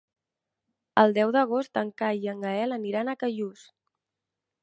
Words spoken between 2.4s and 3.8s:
Gaël aniran a Callús.